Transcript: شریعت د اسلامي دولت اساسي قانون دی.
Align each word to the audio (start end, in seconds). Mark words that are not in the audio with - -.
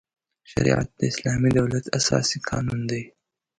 شریعت 0.51 0.87
د 0.99 1.01
اسلامي 1.11 1.49
دولت 1.59 1.85
اساسي 1.97 2.39
قانون 2.49 2.79
دی. 2.91 3.03